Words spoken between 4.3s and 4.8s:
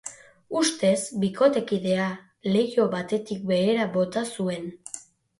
zuen.